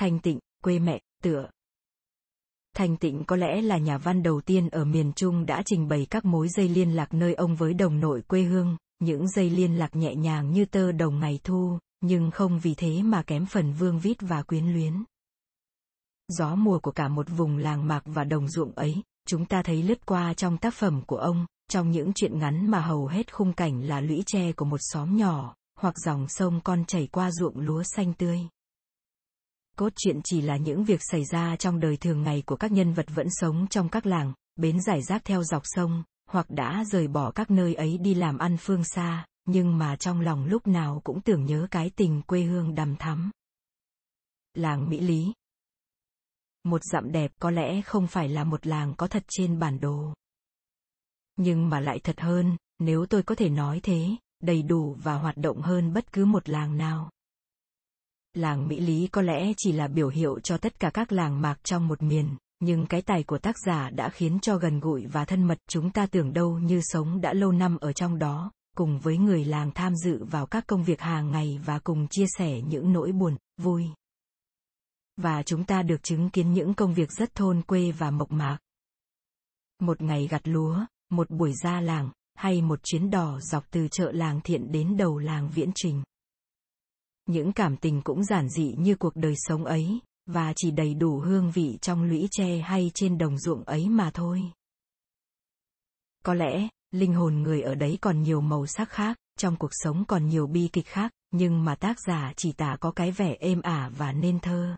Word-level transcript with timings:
Thanh 0.00 0.18
Tịnh 0.18 0.38
quê 0.62 0.78
mẹ 0.78 1.00
Tựa. 1.22 1.50
Thanh 2.76 2.96
Tịnh 2.96 3.24
có 3.24 3.36
lẽ 3.36 3.62
là 3.62 3.78
nhà 3.78 3.98
văn 3.98 4.22
đầu 4.22 4.40
tiên 4.40 4.68
ở 4.68 4.84
miền 4.84 5.12
Trung 5.12 5.46
đã 5.46 5.62
trình 5.66 5.88
bày 5.88 6.06
các 6.10 6.24
mối 6.24 6.48
dây 6.48 6.68
liên 6.68 6.96
lạc 6.96 7.14
nơi 7.14 7.34
ông 7.34 7.56
với 7.56 7.74
đồng 7.74 8.00
nội 8.00 8.22
quê 8.22 8.42
hương, 8.42 8.76
những 8.98 9.28
dây 9.28 9.50
liên 9.50 9.78
lạc 9.78 9.96
nhẹ 9.96 10.14
nhàng 10.14 10.52
như 10.52 10.64
tơ 10.64 10.92
đồng 10.92 11.20
ngày 11.20 11.40
thu, 11.44 11.78
nhưng 12.00 12.30
không 12.30 12.60
vì 12.60 12.74
thế 12.74 13.02
mà 13.02 13.22
kém 13.22 13.46
phần 13.46 13.72
vương 13.72 13.98
vít 13.98 14.16
và 14.20 14.42
quyến 14.42 14.72
luyến. 14.72 15.04
Gió 16.28 16.54
mùa 16.54 16.78
của 16.78 16.92
cả 16.92 17.08
một 17.08 17.26
vùng 17.36 17.56
làng 17.56 17.88
mạc 17.88 18.02
và 18.04 18.24
đồng 18.24 18.48
ruộng 18.48 18.72
ấy, 18.72 19.02
chúng 19.26 19.46
ta 19.46 19.62
thấy 19.62 19.82
lướt 19.82 20.06
qua 20.06 20.34
trong 20.34 20.58
tác 20.58 20.74
phẩm 20.74 21.02
của 21.06 21.18
ông, 21.18 21.46
trong 21.70 21.90
những 21.90 22.12
chuyện 22.14 22.38
ngắn 22.38 22.70
mà 22.70 22.80
hầu 22.80 23.06
hết 23.06 23.34
khung 23.34 23.52
cảnh 23.52 23.82
là 23.82 24.00
lũy 24.00 24.22
tre 24.26 24.52
của 24.52 24.64
một 24.64 24.80
xóm 24.80 25.16
nhỏ, 25.16 25.54
hoặc 25.78 25.94
dòng 26.04 26.28
sông 26.28 26.60
con 26.64 26.84
chảy 26.84 27.06
qua 27.06 27.30
ruộng 27.30 27.58
lúa 27.58 27.82
xanh 27.82 28.14
tươi. 28.14 28.48
Cốt 29.80 29.92
truyện 29.96 30.20
chỉ 30.24 30.40
là 30.40 30.56
những 30.56 30.84
việc 30.84 31.00
xảy 31.02 31.24
ra 31.24 31.56
trong 31.56 31.80
đời 31.80 31.96
thường 31.96 32.22
ngày 32.22 32.42
của 32.46 32.56
các 32.56 32.72
nhân 32.72 32.92
vật 32.92 33.06
vẫn 33.14 33.26
sống 33.30 33.66
trong 33.70 33.88
các 33.88 34.06
làng, 34.06 34.32
bến 34.56 34.80
giải 34.80 35.02
rác 35.02 35.24
theo 35.24 35.42
dọc 35.42 35.62
sông, 35.64 36.02
hoặc 36.26 36.50
đã 36.50 36.84
rời 36.84 37.08
bỏ 37.08 37.30
các 37.30 37.50
nơi 37.50 37.74
ấy 37.74 37.98
đi 37.98 38.14
làm 38.14 38.38
ăn 38.38 38.56
phương 38.56 38.84
xa, 38.84 39.26
nhưng 39.44 39.78
mà 39.78 39.96
trong 39.96 40.20
lòng 40.20 40.44
lúc 40.46 40.66
nào 40.66 41.00
cũng 41.04 41.20
tưởng 41.20 41.44
nhớ 41.44 41.66
cái 41.70 41.90
tình 41.96 42.22
quê 42.22 42.42
hương 42.42 42.74
đầm 42.74 42.96
thắm. 42.96 43.30
Làng 44.54 44.90
Mỹ 44.90 45.00
Lý 45.00 45.32
Một 46.64 46.80
dặm 46.92 47.12
đẹp 47.12 47.32
có 47.40 47.50
lẽ 47.50 47.82
không 47.82 48.06
phải 48.06 48.28
là 48.28 48.44
một 48.44 48.66
làng 48.66 48.94
có 48.96 49.06
thật 49.06 49.24
trên 49.28 49.58
bản 49.58 49.80
đồ. 49.80 50.14
Nhưng 51.36 51.68
mà 51.68 51.80
lại 51.80 52.00
thật 52.04 52.20
hơn, 52.20 52.56
nếu 52.78 53.06
tôi 53.06 53.22
có 53.22 53.34
thể 53.34 53.48
nói 53.48 53.80
thế, 53.82 54.08
đầy 54.42 54.62
đủ 54.62 54.96
và 55.02 55.14
hoạt 55.14 55.36
động 55.36 55.62
hơn 55.62 55.92
bất 55.92 56.12
cứ 56.12 56.24
một 56.24 56.48
làng 56.48 56.76
nào. 56.76 57.10
Làng 58.34 58.68
Mỹ 58.68 58.80
Lý 58.80 59.06
có 59.06 59.22
lẽ 59.22 59.52
chỉ 59.56 59.72
là 59.72 59.88
biểu 59.88 60.08
hiệu 60.08 60.40
cho 60.40 60.58
tất 60.58 60.80
cả 60.80 60.90
các 60.94 61.12
làng 61.12 61.40
mạc 61.40 61.64
trong 61.64 61.88
một 61.88 62.02
miền, 62.02 62.36
nhưng 62.60 62.86
cái 62.86 63.02
tài 63.02 63.22
của 63.22 63.38
tác 63.38 63.56
giả 63.66 63.90
đã 63.90 64.08
khiến 64.08 64.38
cho 64.42 64.56
gần 64.56 64.80
gũi 64.80 65.06
và 65.06 65.24
thân 65.24 65.44
mật 65.46 65.58
chúng 65.68 65.90
ta 65.90 66.06
tưởng 66.06 66.32
đâu 66.32 66.58
như 66.58 66.80
sống 66.82 67.20
đã 67.20 67.32
lâu 67.32 67.52
năm 67.52 67.76
ở 67.80 67.92
trong 67.92 68.18
đó, 68.18 68.52
cùng 68.76 68.98
với 68.98 69.18
người 69.18 69.44
làng 69.44 69.70
tham 69.74 69.96
dự 69.96 70.24
vào 70.24 70.46
các 70.46 70.66
công 70.66 70.84
việc 70.84 71.00
hàng 71.00 71.30
ngày 71.30 71.60
và 71.64 71.78
cùng 71.78 72.06
chia 72.10 72.24
sẻ 72.38 72.60
những 72.60 72.92
nỗi 72.92 73.12
buồn, 73.12 73.36
vui. 73.56 73.84
Và 75.16 75.42
chúng 75.42 75.64
ta 75.64 75.82
được 75.82 76.02
chứng 76.02 76.30
kiến 76.30 76.52
những 76.52 76.74
công 76.74 76.94
việc 76.94 77.12
rất 77.12 77.34
thôn 77.34 77.62
quê 77.62 77.92
và 77.92 78.10
mộc 78.10 78.32
mạc. 78.32 78.58
Một 79.80 80.02
ngày 80.02 80.28
gặt 80.30 80.42
lúa, 80.44 80.84
một 81.10 81.30
buổi 81.30 81.52
ra 81.62 81.80
làng, 81.80 82.10
hay 82.34 82.62
một 82.62 82.80
chuyến 82.82 83.10
đò 83.10 83.40
dọc 83.40 83.70
từ 83.70 83.88
chợ 83.90 84.12
làng 84.12 84.40
thiện 84.40 84.72
đến 84.72 84.96
đầu 84.96 85.18
làng 85.18 85.50
viễn 85.54 85.70
trình. 85.74 86.02
Những 87.30 87.52
cảm 87.52 87.76
tình 87.76 88.02
cũng 88.02 88.24
giản 88.24 88.48
dị 88.48 88.74
như 88.78 88.94
cuộc 88.94 89.16
đời 89.16 89.34
sống 89.36 89.64
ấy, 89.64 90.00
và 90.26 90.52
chỉ 90.56 90.70
đầy 90.70 90.94
đủ 90.94 91.18
hương 91.18 91.50
vị 91.50 91.78
trong 91.82 92.02
lũy 92.02 92.28
tre 92.30 92.58
hay 92.58 92.90
trên 92.94 93.18
đồng 93.18 93.38
ruộng 93.38 93.64
ấy 93.64 93.88
mà 93.88 94.10
thôi. 94.14 94.42
Có 96.24 96.34
lẽ, 96.34 96.68
linh 96.90 97.14
hồn 97.14 97.42
người 97.42 97.62
ở 97.62 97.74
đấy 97.74 97.98
còn 98.00 98.22
nhiều 98.22 98.40
màu 98.40 98.66
sắc 98.66 98.88
khác, 98.88 99.18
trong 99.38 99.56
cuộc 99.56 99.70
sống 99.72 100.04
còn 100.08 100.28
nhiều 100.28 100.46
bi 100.46 100.68
kịch 100.72 100.86
khác, 100.86 101.12
nhưng 101.30 101.64
mà 101.64 101.74
tác 101.74 101.96
giả 102.06 102.32
chỉ 102.36 102.52
tả 102.52 102.76
có 102.80 102.90
cái 102.90 103.10
vẻ 103.10 103.36
êm 103.40 103.60
ả 103.60 103.90
và 103.96 104.12
nên 104.12 104.40
thơ. 104.40 104.76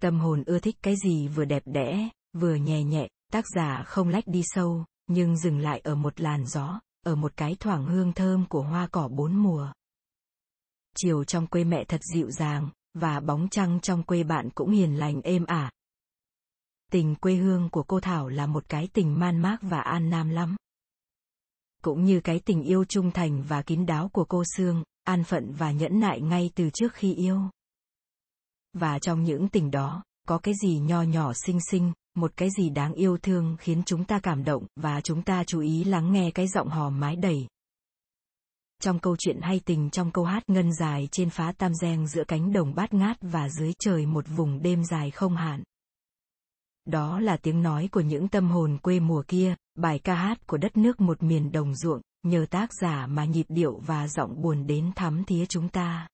Tâm 0.00 0.20
hồn 0.20 0.42
ưa 0.46 0.58
thích 0.58 0.76
cái 0.82 0.94
gì 1.04 1.28
vừa 1.28 1.44
đẹp 1.44 1.62
đẽ, 1.66 2.08
vừa 2.32 2.54
nhẹ 2.54 2.84
nhẹ, 2.84 3.08
tác 3.32 3.44
giả 3.54 3.82
không 3.86 4.08
lách 4.08 4.26
đi 4.26 4.42
sâu, 4.44 4.84
nhưng 5.06 5.36
dừng 5.36 5.58
lại 5.58 5.80
ở 5.84 5.94
một 5.94 6.20
làn 6.20 6.46
gió, 6.46 6.80
ở 7.06 7.14
một 7.14 7.32
cái 7.36 7.56
thoảng 7.60 7.86
hương 7.86 8.12
thơm 8.12 8.46
của 8.46 8.62
hoa 8.62 8.88
cỏ 8.92 9.08
bốn 9.08 9.36
mùa. 9.36 9.72
Chiều 11.00 11.24
trong 11.24 11.46
quê 11.46 11.64
mẹ 11.64 11.84
thật 11.84 12.00
dịu 12.14 12.30
dàng, 12.30 12.68
và 12.94 13.20
bóng 13.20 13.48
trăng 13.48 13.80
trong 13.80 14.02
quê 14.02 14.22
bạn 14.22 14.50
cũng 14.50 14.70
hiền 14.70 14.98
lành 14.98 15.20
êm 15.22 15.44
ả. 15.44 15.70
Tình 16.92 17.14
quê 17.14 17.34
hương 17.34 17.68
của 17.70 17.82
cô 17.82 18.00
Thảo 18.00 18.28
là 18.28 18.46
một 18.46 18.68
cái 18.68 18.88
tình 18.92 19.18
man 19.18 19.38
mác 19.38 19.56
và 19.62 19.80
an 19.80 20.10
nam 20.10 20.28
lắm. 20.28 20.56
Cũng 21.82 22.04
như 22.04 22.20
cái 22.20 22.40
tình 22.44 22.62
yêu 22.62 22.84
trung 22.84 23.10
thành 23.10 23.42
và 23.42 23.62
kín 23.62 23.86
đáo 23.86 24.08
của 24.08 24.24
cô 24.24 24.42
Sương, 24.56 24.82
an 25.04 25.24
phận 25.24 25.52
và 25.52 25.72
nhẫn 25.72 26.00
nại 26.00 26.20
ngay 26.20 26.50
từ 26.54 26.70
trước 26.70 26.94
khi 26.94 27.14
yêu. 27.14 27.40
Và 28.72 28.98
trong 28.98 29.22
những 29.22 29.48
tình 29.48 29.70
đó, 29.70 30.02
có 30.28 30.38
cái 30.38 30.54
gì 30.62 30.78
nho 30.78 31.02
nhỏ 31.02 31.32
xinh 31.32 31.58
xinh, 31.70 31.92
một 32.14 32.32
cái 32.36 32.48
gì 32.58 32.70
đáng 32.70 32.92
yêu 32.92 33.18
thương 33.18 33.56
khiến 33.60 33.82
chúng 33.86 34.04
ta 34.04 34.20
cảm 34.22 34.44
động 34.44 34.66
và 34.76 35.00
chúng 35.00 35.22
ta 35.22 35.44
chú 35.44 35.60
ý 35.60 35.84
lắng 35.84 36.12
nghe 36.12 36.30
cái 36.30 36.48
giọng 36.48 36.68
hò 36.68 36.90
mái 36.90 37.16
đầy. 37.16 37.46
Trong 38.82 38.98
câu 38.98 39.16
chuyện 39.16 39.40
hay 39.40 39.60
tình 39.64 39.90
trong 39.90 40.10
câu 40.10 40.24
hát 40.24 40.42
ngân 40.46 40.72
dài 40.72 41.08
trên 41.12 41.30
phá 41.30 41.52
tam 41.58 41.74
giang 41.74 42.06
giữa 42.06 42.24
cánh 42.24 42.52
đồng 42.52 42.74
bát 42.74 42.94
ngát 42.94 43.16
và 43.20 43.48
dưới 43.48 43.72
trời 43.78 44.06
một 44.06 44.24
vùng 44.36 44.62
đêm 44.62 44.84
dài 44.84 45.10
không 45.10 45.36
hạn. 45.36 45.62
Đó 46.84 47.20
là 47.20 47.36
tiếng 47.36 47.62
nói 47.62 47.88
của 47.92 48.00
những 48.00 48.28
tâm 48.28 48.50
hồn 48.50 48.78
quê 48.82 49.00
mùa 49.00 49.22
kia, 49.28 49.54
bài 49.74 49.98
ca 49.98 50.14
hát 50.14 50.46
của 50.46 50.56
đất 50.56 50.76
nước 50.76 51.00
một 51.00 51.22
miền 51.22 51.52
đồng 51.52 51.74
ruộng, 51.74 52.00
nhờ 52.22 52.46
tác 52.50 52.70
giả 52.80 53.06
mà 53.06 53.24
nhịp 53.24 53.46
điệu 53.48 53.80
và 53.86 54.08
giọng 54.08 54.42
buồn 54.42 54.66
đến 54.66 54.90
thắm 54.96 55.24
thía 55.24 55.46
chúng 55.46 55.68
ta. 55.68 56.08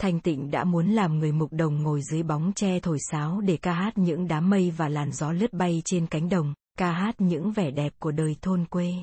Thanh 0.00 0.20
Tịnh 0.20 0.50
đã 0.50 0.64
muốn 0.64 0.86
làm 0.86 1.18
người 1.18 1.32
mục 1.32 1.52
đồng 1.52 1.82
ngồi 1.82 2.00
dưới 2.10 2.22
bóng 2.22 2.52
tre 2.56 2.80
thổi 2.80 2.98
sáo 3.10 3.40
để 3.40 3.56
ca 3.56 3.72
hát 3.72 3.98
những 3.98 4.28
đám 4.28 4.50
mây 4.50 4.70
và 4.70 4.88
làn 4.88 5.12
gió 5.12 5.32
lướt 5.32 5.52
bay 5.52 5.82
trên 5.84 6.06
cánh 6.06 6.28
đồng, 6.28 6.54
ca 6.78 6.92
hát 6.92 7.14
những 7.18 7.52
vẻ 7.52 7.70
đẹp 7.70 7.92
của 7.98 8.12
đời 8.12 8.36
thôn 8.42 8.64
quê. 8.64 8.94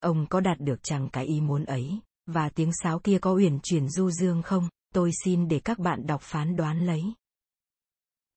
Ông 0.00 0.26
có 0.26 0.40
đạt 0.40 0.60
được 0.60 0.82
chẳng 0.82 1.08
cái 1.12 1.24
ý 1.24 1.40
muốn 1.40 1.64
ấy, 1.64 2.00
và 2.26 2.48
tiếng 2.48 2.70
sáo 2.82 2.98
kia 2.98 3.18
có 3.18 3.34
uyển 3.34 3.58
chuyển 3.62 3.88
du 3.88 4.10
dương 4.10 4.42
không, 4.42 4.68
tôi 4.94 5.10
xin 5.24 5.48
để 5.48 5.60
các 5.60 5.78
bạn 5.78 6.06
đọc 6.06 6.22
phán 6.22 6.56
đoán 6.56 6.86
lấy. 6.86 7.02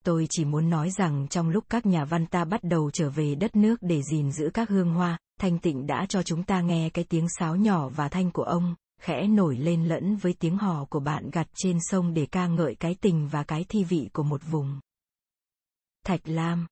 Tôi 0.05 0.27
chỉ 0.29 0.45
muốn 0.45 0.69
nói 0.69 0.91
rằng 0.91 1.27
trong 1.27 1.49
lúc 1.49 1.63
các 1.69 1.85
nhà 1.85 2.05
văn 2.05 2.25
ta 2.25 2.45
bắt 2.45 2.63
đầu 2.63 2.91
trở 2.93 3.09
về 3.09 3.35
đất 3.35 3.55
nước 3.55 3.75
để 3.81 4.01
gìn 4.11 4.31
giữ 4.31 4.49
các 4.53 4.69
hương 4.69 4.93
hoa, 4.93 5.17
Thanh 5.39 5.59
Tịnh 5.59 5.87
đã 5.87 6.05
cho 6.09 6.23
chúng 6.23 6.43
ta 6.43 6.61
nghe 6.61 6.89
cái 6.89 7.05
tiếng 7.09 7.27
sáo 7.39 7.55
nhỏ 7.55 7.89
và 7.89 8.09
thanh 8.09 8.31
của 8.31 8.43
ông, 8.43 8.75
khẽ 9.01 9.27
nổi 9.27 9.57
lên 9.57 9.85
lẫn 9.85 10.15
với 10.15 10.33
tiếng 10.39 10.57
hò 10.57 10.85
của 10.85 10.99
bạn 10.99 11.29
gặt 11.29 11.47
trên 11.55 11.77
sông 11.81 12.13
để 12.13 12.25
ca 12.25 12.47
ngợi 12.47 12.75
cái 12.75 12.95
tình 13.01 13.27
và 13.27 13.43
cái 13.43 13.65
thi 13.69 13.83
vị 13.83 14.09
của 14.13 14.23
một 14.23 14.41
vùng. 14.51 14.79
Thạch 16.05 16.21
Lam 16.25 16.67